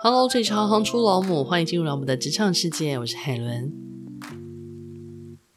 [0.00, 3.72] Hello，这里是行行出老母，欢迎进入老母的职场世界，我是海伦。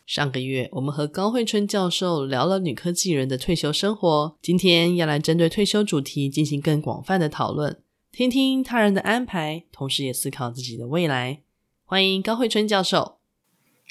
[0.07, 11.43] 上个月，我们和高慧春教授聊了女科技人的退休生活，今天要来针对退休主题进行更广泛的讨论，听听他人的安排，同时也思考自己的未来。
[11.85, 13.19] 欢迎高慧春教授。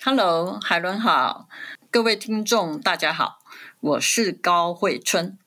[0.02, 1.48] Hello，海伦好，
[1.92, 3.38] 各位听众大家好，
[3.78, 5.38] 我是高慧春。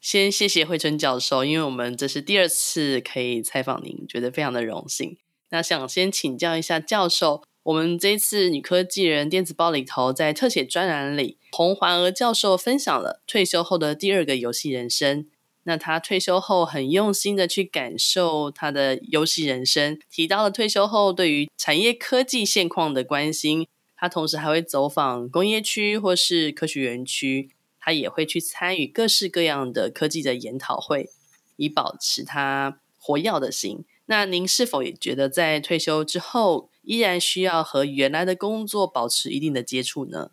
[0.00, 5.18] 先谢谢慧春教授，因为我们这是第二次可以采访您，觉得非常的荣幸。
[5.50, 15.26] 那想先请教一下教授，我们这次女科技人电子报里头，在特写专栏里，洪环儿教授分享了退休后的第二个游戏人生。
[15.64, 23.66] 那他退休后很用心的去感受他的游戏人生，提到了退休后对于产业科技现况的关心。
[23.94, 27.50] 他同时还会走访工业区或是科学园区。
[27.80, 31.10] 他也会去参与各式各样的科技的研讨会，
[31.56, 33.84] 以保持他活跃的心。
[34.06, 40.30] 那您是否也觉得在退休之后，依然需要和原来的工作保持一定的接触呢？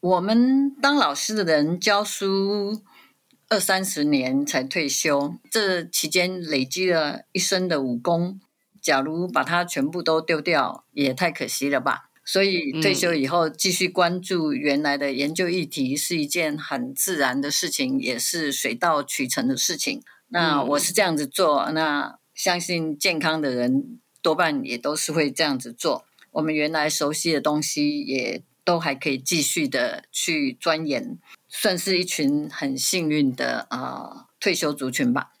[0.00, 2.82] 我们当老师的人教书
[3.48, 8.40] 二三十年才退休，这期间累积了一身的武功，
[8.80, 12.09] 假如把它全部都丢掉，也太可惜了吧。
[12.24, 20.02] 所以退休以后继续关注原来的研究议题是一件很自然的事情，也是水到渠成的事情。
[20.28, 26.04] 那我是这样子做，那相信健康的人多半也都是会这样子做。
[26.30, 31.18] 我们原来熟悉的东西也都还可以继续的去钻研，
[31.48, 35.32] 算是一群很幸运的呃退休族群吧。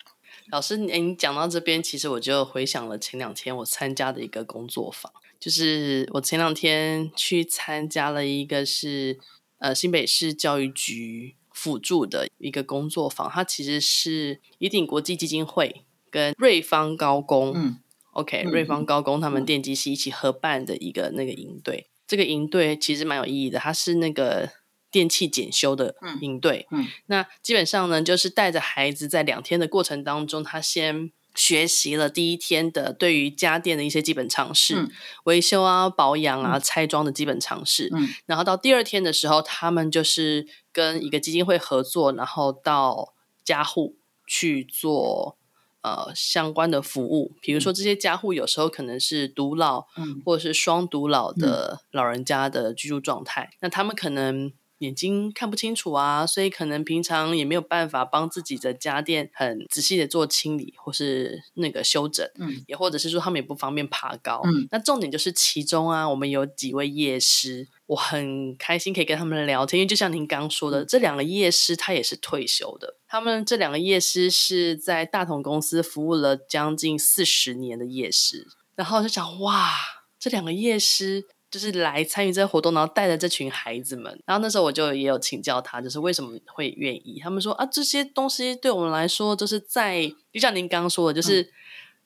[0.50, 5.12] 老师，您讲到这边，其实我就回想了前两天我参加的一个工作坊。
[5.40, 9.18] 就是我前两天去参加了一个是
[9.58, 17.78] 呃新北市教育局辅助的一个工作坊，它其实是怡鼎国际基金会跟瑞芳高工，嗯
[18.12, 21.88] ，OK，嗯，瑞芳高工他们电机系一起合办的一个那个营队。
[22.06, 24.50] 这个营队其实蛮有意义的，它是那个
[24.90, 26.66] 电器检修的营队。
[26.70, 31.10] 嗯，那基本上呢，就是带着孩子在两天的过程当中，他先。
[31.34, 34.90] 学习了第一天的对于家电的一些基本常识，嗯、
[35.24, 37.88] 维修啊、保养啊、嗯、拆装的基本常识。
[37.94, 43.14] 嗯，然后到第二天的时候，他们就是跟一个基金会合作，然后到
[43.44, 43.96] 家户
[44.26, 45.36] 去做
[45.82, 47.32] 呃相关的服务。
[47.40, 54.52] 比如说，这些家户有时候可能是独老，嗯、或者是双独老的老人家的居住状态，嗯、那他们可能。
[54.80, 79.76] 眼睛看不清楚啊，所以可能平常也没有办法帮自己的家电很仔细的做清理或是那个修整，嗯，也或者是说他们也不方便爬高，嗯，那重点就是其中啊，我们有几位夜师，我很开心可以跟他们聊天，因为就像您刚说的，这两个夜师他也是退休的，他们这两个夜师是在大同公司服务了将近四十年的夜师，然后就想哇，
[80.18, 81.26] 这两个夜师。
[81.50, 84.06] 就是来参与这个活动，然后带着这群孩子们。
[84.24, 87.20] 然后那时候我就也有请教他，就是为什么会愿意？
[87.22, 91.48] 他们说啊，这些东西对我们来说，就是在就像您刚刚说的，就是、嗯、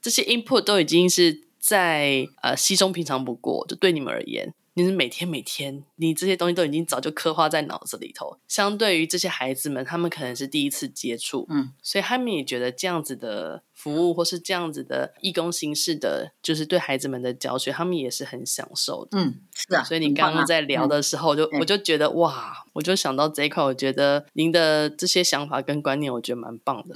[0.01, 4.55] 这些 input 都已经是在呃稀松平常不过，就对你们而言。
[4.77, 8.37] 你是每天每天，你这些东西都已经早就刻画在脑子里头。
[8.49, 19.19] 相对于这些孩子们，他们可能是第一次接触，嗯，所以他们也觉得这样子的服务或是这样子的义工形式的，就是对孩子们的教学，他们也是很享受的。
[19.19, 19.83] 嗯，是啊。
[19.83, 26.95] 所以你刚刚在聊的时候，就我就觉得哇，我就想到这一块，我觉得您的这些想法跟观念，我觉得蛮棒的。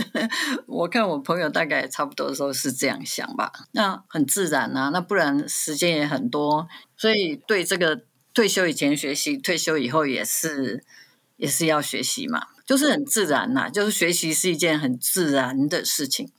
[0.66, 6.66] 我看我朋友大概差不多的时候是这样想吧，那很自然啊，那不然时间也很多。
[6.96, 10.84] 所以，对这个退休以前学习，退休以后也是
[11.36, 16.30] 也是要学习嘛，就是很自然呐、啊，就是学习是一件很自然的事情，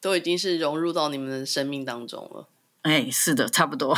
[0.00, 2.48] 都已经是融入到你们的生命当中了。
[2.82, 3.94] 哎，是的，差不多。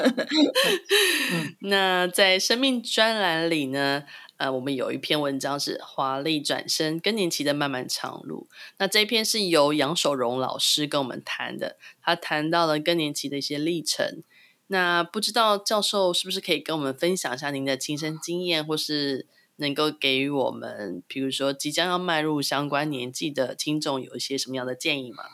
[1.60, 4.04] 那在生命专栏里呢，
[4.38, 8.48] 呃，我们有一篇文章是《华丽转身：更年期的漫漫长路》。
[8.78, 14.22] 那这一篇是由杨守荣老师跟我们谈的，他谈到了更年期的一些历程。
[14.68, 19.26] 那不知道教授是不是可以跟我们分享一下您的亲身经验，或是
[19.62, 25.24] 能够给予我们，比如说即将要迈入相关年纪的听众，有一些什么样的建议吗？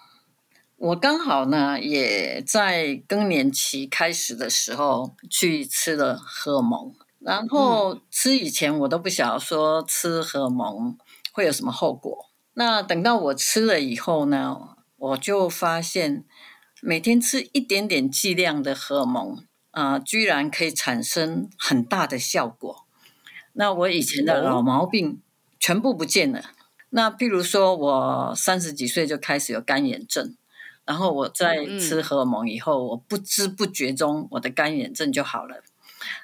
[0.77, 6.95] 我刚好呢，也在更年期开始的时候去吃了荷尔蒙。
[7.19, 10.97] 然后吃以前我都不晓得说吃荷尔蒙
[11.33, 12.31] 会有什么后果。
[12.55, 14.57] 那等到我吃了以后呢，
[14.97, 16.25] 我就发现
[16.81, 22.87] 每天吃一点点剂量的荷尔蒙啊、呃，居然可以产生很大的效果。
[23.59, 25.21] 那我以前的老毛病
[25.59, 26.53] 全部不见了。
[26.91, 30.37] 那譬如说，我三十几岁就开始有干眼症，
[30.85, 35.57] 然后我在吃荷尔蒙以后，嗯、我不知不觉中我的干眼症就好了，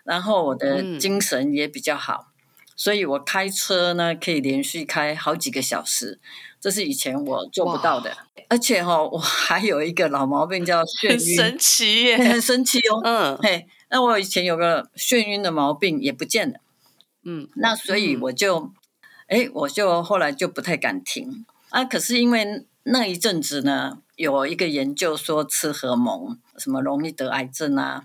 [0.04, 2.32] 然后我的精神也比较好，嗯、
[2.76, 6.20] 所以我开车呢可以连续开好几个小时，
[6.60, 8.16] 这是以前我做不到的。
[8.48, 11.18] 而且哈、哦，我还有一个老毛病叫眩晕，很
[11.50, 13.00] 神奇耶， 很神奇哦。
[13.02, 16.60] 嗯，嘿，那我以前有个眩晕的毛病也不见了。
[17.24, 18.58] 嗯，那所以我就。
[18.58, 18.72] 嗯
[19.26, 21.82] 哎，我就后来就不太敢停啊。
[21.82, 28.04] 可是因为那一阵子呢，有一个研究说吃荷蒙什么容易得癌症啊，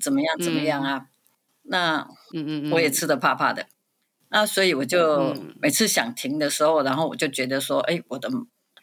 [0.00, 0.98] 怎么样怎么样啊？
[0.98, 1.06] 嗯、
[1.64, 3.66] 那嗯嗯嗯，我也吃的怕怕的。
[4.28, 8.30] 那所以我就每次想停的时候，然后我就觉得说，哎，我的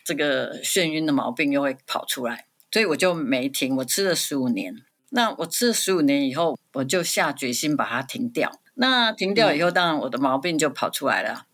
[0.03, 3.77] 这个眩晕的毛病又会跑出来，所以我就没停。
[3.77, 4.75] 我吃了十五年，
[5.11, 8.59] 那我吃了十五年以后，我就下决心把它停掉。
[8.81, 11.45] 那停掉以后，当然我的毛病就跑出来了。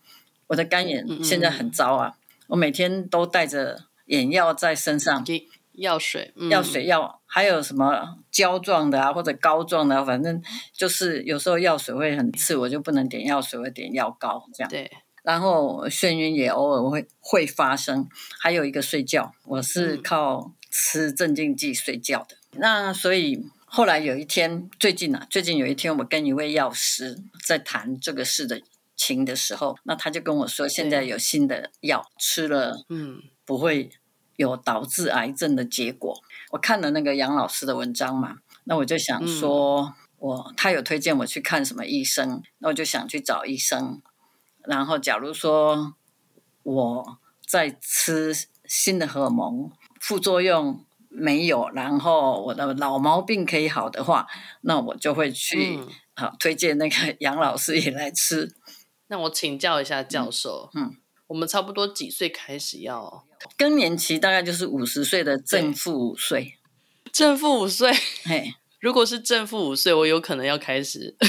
[0.46, 2.14] 我的干眼现在很糟啊！
[2.46, 5.24] 我每天都带着眼药在身上，
[5.72, 10.40] 药水、嗯、药水、药，还有什么胶状的啊，或者膏状的，反正
[10.72, 14.70] 就是有时候药水会很刺，我就不能点药水，我点药膏这样。
[14.70, 14.88] 对，
[15.24, 18.08] 然后眩晕也偶尔会会发生，
[18.38, 22.36] 还有一个睡觉，我是靠吃镇静剂睡觉的。
[22.52, 28.62] 嗯、那所以后来有一天，最近啊，最近有一天，我跟一位药师在谈这个事的。
[28.98, 33.90] 情的时候，那他就跟我说，现在有新的药吃了，嗯，不会
[34.36, 36.18] 有导致癌症的结果。
[36.52, 44.00] 我看了那个杨老师的文章嘛，那我就想说，我他有推荐我去看什么医生，那我就想去找医生。
[44.64, 45.94] 然后，假如说
[46.62, 48.34] 我在吃
[48.64, 49.70] 新的荷尔蒙，
[50.00, 50.82] 副作用
[51.16, 54.26] 没有，然后我的老毛病可以好的话，
[54.60, 58.54] 那我就会去、嗯、好推荐那个杨老师也来吃。
[59.08, 60.96] 那我请教一下教授，嗯，嗯，
[61.28, 63.24] 我们差不多几岁开始要
[63.56, 64.18] 更年期？
[64.18, 66.54] 大概就是五十岁的正负五岁，
[67.12, 67.92] 正负五岁。
[68.24, 71.16] 嘿，如果是正负五岁，我有可能要开始。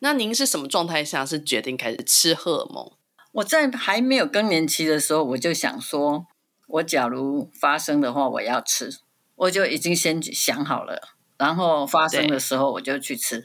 [0.00, 2.92] 那您是什么状态下是决定开始吃荷尔蒙？
[3.32, 6.26] 我在还没有更年期的时候，我就想说，
[6.72, 8.90] 我假如发生的话，我要吃，
[9.36, 13.44] 我就已经先想好了，然后发生的时候我就去吃。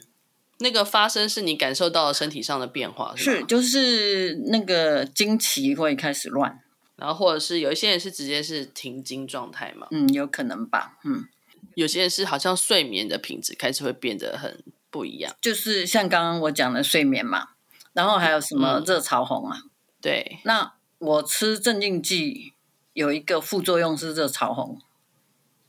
[0.60, 6.58] 那个发生是你感受到了身体上的变化，是，是就是那个经期会开始乱，
[6.96, 11.26] 然后或者是有一些人是直接是停经状态嘛，嗯，有可能吧，嗯，
[11.74, 17.50] 有些人是好像睡眠的品质开始会变得很不一样，就是像刚刚我讲的睡眠嘛，
[17.92, 19.70] 然后还有什么热潮红啊，嗯、
[20.00, 22.54] 对，那我吃镇静剂
[22.98, 24.80] 有一个副作用是热潮红，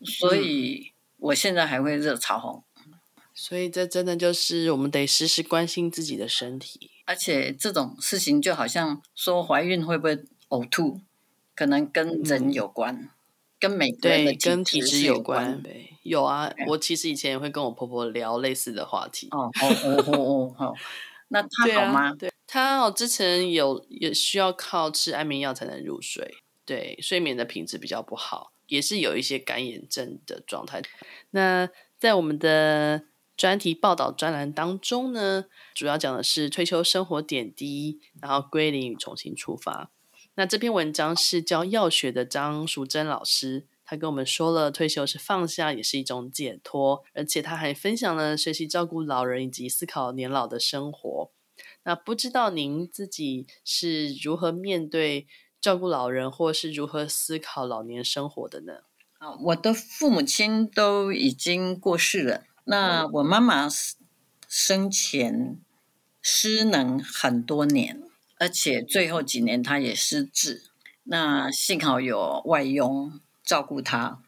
[0.03, 2.63] 所以我现在还会热潮红。
[3.35, 10.17] 所以这真的就是我们得时时关心自己的身体，而且这种事情就好像说怀孕会不会
[10.47, 11.01] 呕吐，
[11.55, 13.09] 可能跟人有关，嗯、
[13.59, 15.61] 跟每个人的体跟体质有关。
[15.61, 19.27] 对，有啊，我其实以前也会跟我婆婆聊类似的话题。
[19.29, 20.75] 哦哦哦哦哦，哦，
[21.27, 22.11] 那她好吗？
[22.15, 30.83] 对，他哦，之前有也需要靠吃安眠药才能入睡，对，睡眠的品质比较不好，也是有一些干眼症的状态。
[31.31, 31.67] 那
[31.97, 33.05] 在我们的。
[33.39, 39.93] 专题报道专栏当中呢，主要讲的是退休生活点滴，然后归零与重新出发。
[40.35, 51.31] 那这篇文章是教药学的张淑珍老师，他跟我们说了，退休是放下，也是一种解脱，而且他还分享了学习照顾老人以及思考年老的生活。
[51.83, 55.27] 那不知道您自己是如何面对
[55.61, 58.73] 照顾老人，或是如何思考老年生活的呢？
[59.17, 62.45] 啊，我的父母亲都已经过世了。
[62.63, 63.67] 那我妈妈
[64.47, 65.59] 生前
[66.21, 68.01] 失能很多年，
[68.37, 70.63] 而且最后几年她也失智。
[71.03, 74.21] 那幸好有外佣照顾她，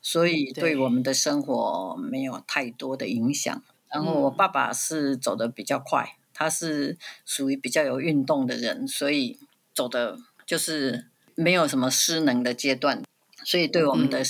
[0.00, 3.62] 所以对我们的生活没有太多的影响。
[3.88, 6.96] 然后我爸爸是走得比较快，他是
[7.26, 9.38] 属于比较有运动的人，所以
[9.74, 13.02] 走的就是没有什么失能的阶段，
[13.44, 14.22] 所以对我们的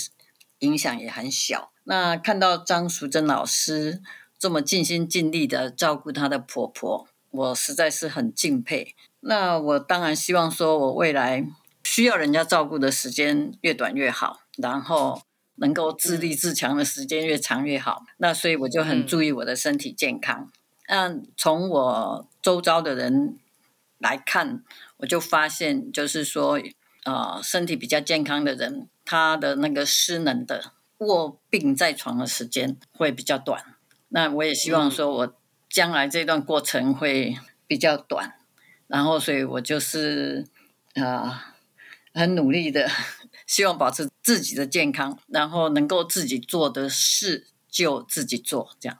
[0.59, 1.71] 影响也很小。
[1.85, 4.01] 那看到张淑珍老师
[4.39, 8.95] 这么尽心尽力的照顾她的婆婆，我实在是很敬佩。
[9.19, 11.45] 那我当然希望说，我未来
[11.83, 15.21] 需要人家照顾的时间越短越好，然后
[15.55, 18.03] 能够自立自强的时间越长越好。
[18.17, 20.51] 那所以我就很注意我的身体健康。
[20.89, 23.37] 那从我周遭的人
[24.03, 24.63] 来看，
[24.97, 26.61] 我就发现，就是说，
[27.05, 30.73] 呃，身体比较健康的人，他的那个失能的。
[30.99, 33.75] 卧病在床的时间会比较短，
[34.09, 35.35] 那我也希望说，我
[35.69, 38.35] 将来这段过程会比较短，
[38.87, 40.47] 然后所以我就是
[40.93, 41.03] 啊、
[42.13, 42.89] 呃、很努力的，
[43.45, 48.97] 希望保持自己的健康，然后能够自己做的事就自己做，这样。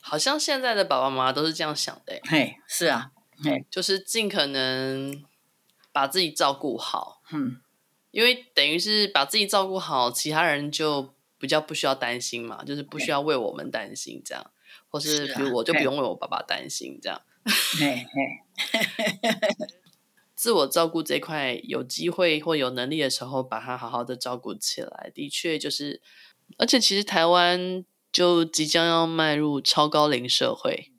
[0.00, 3.10] 好像现在的爸爸妈妈都是这样想的，嘿，是啊，
[3.42, 5.24] 嘿，就是尽可能
[5.92, 7.60] 把自己照顾好，嗯，
[8.10, 14.50] 因为等于是把自己照顾好，其他人就比较不需要担心嘛，就是不需要为我们担心这样，
[14.88, 17.20] 或是比如我就不用为我爸爸担心这样，
[17.78, 19.38] 嘿嘿，
[20.34, 26.00] 自我照顾这块有机会或有能力的时候，把它好好的照顾起来，的确就是，
[26.58, 27.84] 而且其实台湾。
[28.14, 30.92] 就即将要迈入超高龄社会，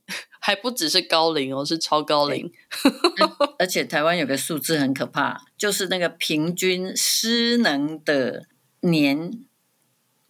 [0.45, 2.53] 还不只是高龄哦，是超高龄。
[3.57, 8.45] 而且台湾有个数字很可怕，就是那个平均失能的
[8.81, 9.43] 年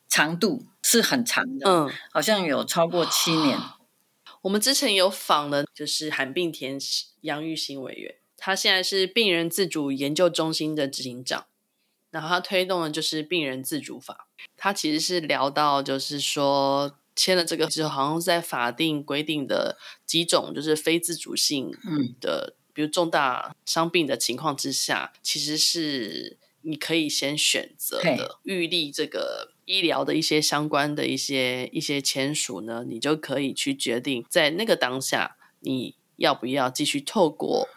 [0.07, 3.59] 长度是很长的，嗯，好像有超过七年。
[4.43, 6.79] 我们之前有访了，就是韩并田
[7.19, 11.45] 杨玉兴委员，他现在是病人自主研究中心的执行长。
[12.09, 21.71] 然后他推动的就是病人自主法，他其实是聊到，就是说签了这个之后，好像在法定规定的几种就是非自主性
[22.19, 37.69] 的，嗯、比如重大伤病的情况之下，其实是你可以先选择的，预立这个医疗的一些相关的一些一些签署呢，你就可以去决定在那个当下你要不要继续透过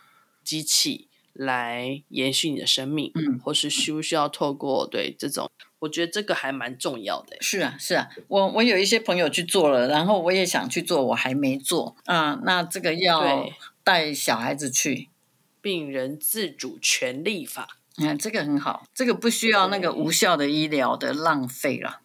[0.43, 1.08] 机器。
[1.39, 7.37] 来延续你的生命，嗯，或是需不需要透过对这种，我觉得这个还蛮重要的。
[7.41, 12.41] 是啊，是啊，我我有一些朋友去做了，然后我也想去做，我还没做啊。
[12.43, 13.49] 那这个要
[13.85, 15.11] 带小孩子去，
[15.61, 22.01] 病人自主权利法，你看这个很好，这个不需要那个无效的医疗的浪费了。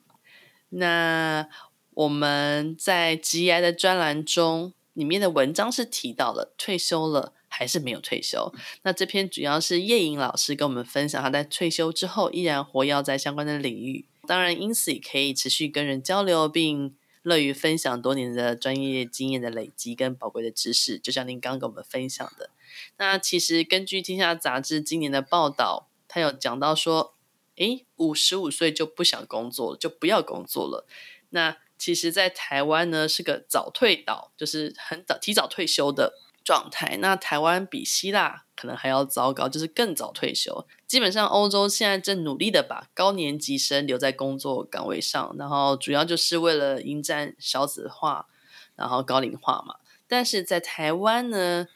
[0.69, 1.47] 那
[1.95, 7.33] 我们在 G I 的专栏中，里面的文章是提到了退休了。
[7.55, 8.51] 还是没有退休。
[8.81, 20.98] 那这篇主要是叶颖老师跟我们分享他在退休之后依然活跃在相关的领域，当然因此也可以持续跟人交流，并乐于分享多年的专业经验的累积跟宝贵的知识。
[20.98, 22.50] 就像您刚刚跟我们分享的，
[22.98, 27.13] 那其实根据《天下杂志》今年的报道，他有讲到说，
[27.57, 30.88] 诶，五十五岁就不想工作了，就不要工作了。
[31.29, 36.13] 那其实，在台湾呢是个早退岛，就是很早提早退休的。
[36.43, 40.67] 状态，那台湾比希腊可能还要糟糕，就是更早退休。
[40.85, 48.27] 基本上，欧洲现在正努力的把高年级生留在工作岗位上，然后主要就是为了迎战少子化，
[48.75, 49.75] 然后高龄化嘛。
[50.07, 51.67] 但是在台湾呢，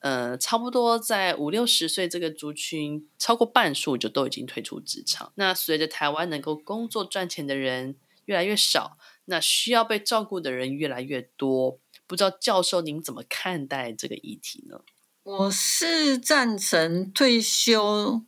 [0.00, 5.32] 呃，差不多在五六十岁这个族群，超过半数就都已经退出职场。
[5.36, 11.78] 那随着台湾能够工作赚钱的人越来越少，那需要被照顾的人越来越多。
[12.06, 14.80] 不知道教授您怎么看待这个议题呢？
[15.22, 18.22] 我是赞成退休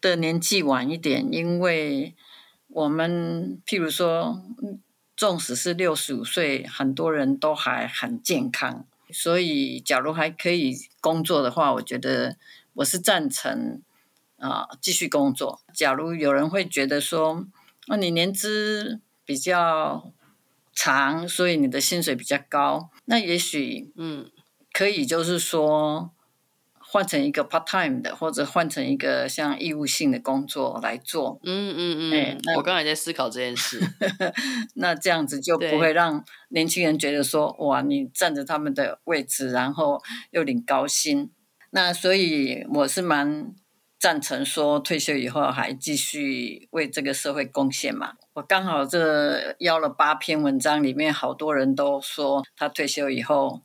[0.00, 2.16] 的年纪晚一点，因为
[2.66, 4.42] 我们譬如说，
[5.16, 12.36] 纵使是六十五岁，很多人都还很健康，所以假如还可以工作的话，我觉得
[12.74, 13.80] 我是赞成
[14.38, 15.60] 啊继续工作。
[15.72, 17.46] 假如有人会觉得说，
[17.86, 20.12] 那你年资比较
[20.72, 22.90] 长，所以你的薪水比较高。
[23.04, 24.30] 那也许，嗯，
[24.72, 26.10] 可以就是说，
[26.78, 31.40] 换成一个 part time 的，或者换成一个像义务性的工作来做。
[31.44, 32.40] 嗯嗯嗯。
[32.56, 33.80] 我刚才在思考这件事。
[34.76, 41.30] 那这样子就不会让年轻人觉得说，哇，你占着他们的位置，然后又领高薪。
[41.70, 43.54] 那所以我是蛮。
[44.02, 48.14] 赞成说退休以后还继续为这个社会贡献嘛？
[48.32, 53.62] 我刚好这邀了八篇文章，里面好多人都说他退休以后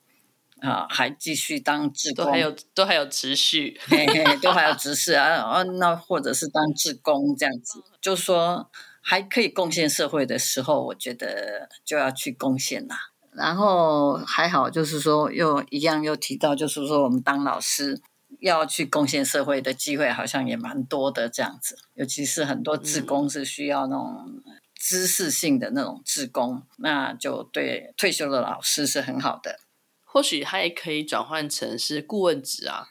[0.61, 8.69] 啊还继续当志工，都还有都还有持续，嘿嘿，都还有执事啊啊，那或者是当志工这样子，就是说
[9.01, 12.95] 还可以贡献社会的时候，我觉得就要去贡献啦。
[13.31, 17.99] 然后还好，就是说又一样又提到，就是说我们当老师。
[18.39, 24.43] 要去贡献社会的机会好像也蛮多的，这样子，尤其是很多志工是需要那种
[24.75, 29.59] 知识性的那种志工，嗯、那就对退休的老师是很好的。
[30.03, 32.87] 或许他也可以转换成是顾问职啊，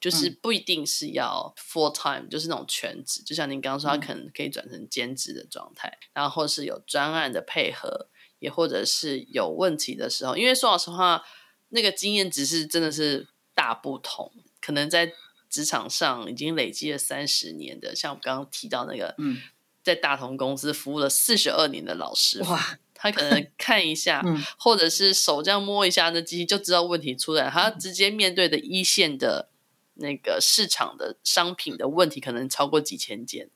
[0.00, 3.22] 就是不一定是要 full time，、嗯、就是那种全职。
[3.22, 8.08] 就像您刚刚说，他可能可以转成兼职的状态，嗯、然后或是有专案的配合，
[8.38, 11.24] 也或者是有问题的时候，因为说老实话，
[11.70, 14.32] 那个经验值是真的是大不同。
[14.64, 15.12] 可能在
[15.50, 19.42] 职场上已经累积了三十年的，像我刚刚提到那个，嗯，
[19.82, 27.50] 在大同公司服务了四十二年的老师，哇，他可能 看一下，嗯、或者是手这样摸一下那机器，就知道问题出来。
[27.50, 29.50] 他直接面对的一线的
[29.96, 33.50] 那个市场的商品的问题可能超过几千件，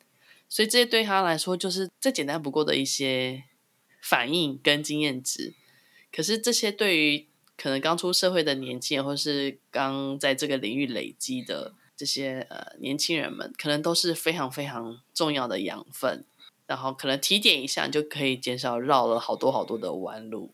[0.46, 3.44] 所以这些对他来说就是再简单不过的一些
[4.02, 5.54] 反应跟经验值。
[6.12, 7.27] 可是这些对于
[7.58, 16.24] 可能刚出社会的年轻人，或是刚在这个领域累积的这些呃年轻人们，可能都是非常非常重要的养分。
[16.68, 20.52] 然后可能提点一下，你就可以减少绕了好多好多的弯路。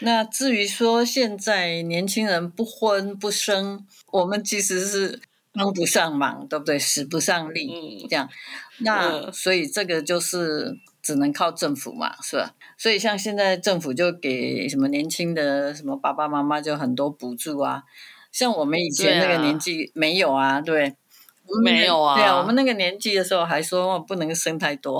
[0.00, 5.20] 那至于说现在年轻人不婚不生，我们其实是
[5.52, 6.78] 帮不上忙，对不对？
[6.78, 8.28] 使不上力，这样。
[8.78, 12.54] 那所以这个就是只能靠政府嘛，是吧？
[12.78, 17.82] 所以像现在政府就给什么年轻的什么爸爸妈妈就很多补助啊。
[18.32, 20.96] 像我们以前那个年纪没有啊，对，
[21.62, 24.98] 没有啊，对啊，我们那个年纪的时候还说不能生太多。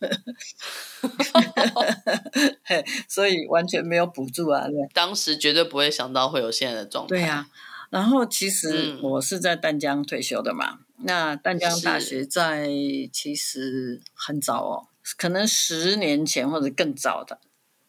[3.08, 4.68] 所以完全没有补助啊！
[4.68, 7.08] 对，当时绝对不会想到会有现在的状态。
[7.08, 7.48] 对呀、啊，
[7.90, 10.78] 然后其实我是在淡江退休的嘛。
[10.98, 12.68] 嗯、那淡江大学在
[13.12, 14.86] 其实很早哦，
[15.16, 17.40] 可能十年前或者更早的，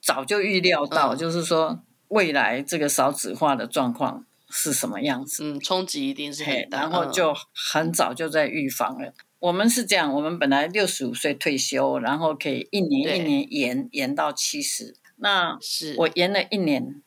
[0.01, 5.43] 早就预料到，就是说未来这个少子化的状况是什么样子。
[5.43, 9.13] 嗯，冲击一定是很大，然后就很早就在预防了。
[9.39, 14.95] 我们是这样，我们本来六十五岁退休，然后可以一年一年延延到七十。
[15.15, 17.01] 那是我延了一年，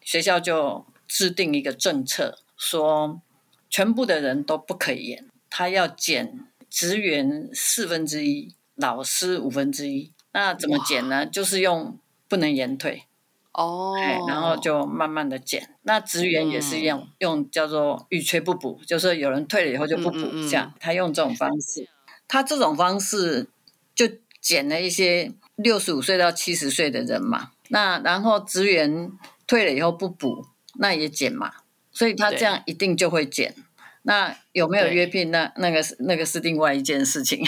[0.00, 3.20] 学校就制定一个政策，说
[3.68, 10.12] 全部的人都不可以延，他要减职员四分之一，老师五分之一。
[10.32, 11.24] 那怎么减呢？
[11.24, 11.98] 就是用
[12.28, 13.04] 不能延退。
[13.52, 13.94] 哦，
[14.26, 15.74] 然后就慢慢的减。
[15.82, 20.72] 那职员也是用、嗯、用叫做欲缺不补，就是有人退了以后就不补，嗯嗯嗯这样。
[20.80, 21.86] 他用这种方式，
[22.26, 23.48] 他这种方式
[23.94, 24.08] 就
[24.40, 27.50] 减了一些六十五岁到七十岁的人嘛。
[27.68, 29.12] 那然后职员
[29.46, 30.46] 退了以后不补，
[30.78, 31.52] 那也减嘛。
[31.92, 33.54] 所以他这样一定就会减。
[34.02, 35.30] 那有没有约聘？
[35.30, 37.44] 那那个是那个是另外一件事情。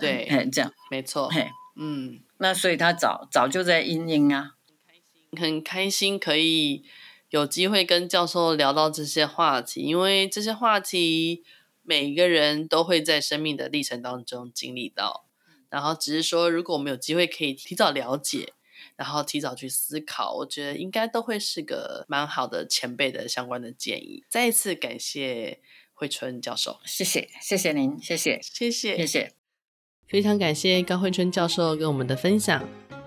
[0.00, 1.28] 对， 这样没错。
[1.28, 4.52] 嘿，嗯，那所以他早早就在阴影啊。
[5.36, 6.84] 很开心可以
[7.30, 11.42] 有机会跟教授聊到这些话题，因为这些话题
[11.82, 15.26] 每一个人都会在生命的历程当中经历到。
[15.68, 18.54] 然后只是说，如果我们有机会可以提早了解，
[18.94, 24.24] 然后提早去思考，我觉得应该都会是个蛮好的前辈的相关的建议。
[24.30, 25.60] 再一次感谢
[25.98, 29.32] 惠春教授，谢谢，谢谢您，谢谢，谢谢，谢谢，
[30.06, 32.62] 非常感谢高惠春教授跟我们的分享。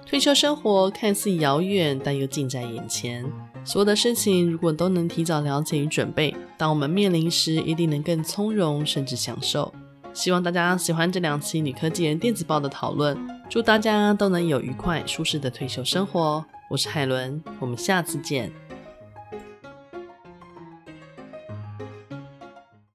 [0.07, 3.23] 退休生活看似遥远，但又近在眼前。
[3.63, 9.71] 所有的事情，如果都能提早了解与准备，当我们面临时，一定能更从容，甚至享受。
[10.11, 13.15] 希望大家喜欢这两期女科技人电子报的讨论。
[13.47, 16.43] 祝大家都能有愉快舒适的退休生活。
[16.71, 18.68] 我是海伦，我们下次见。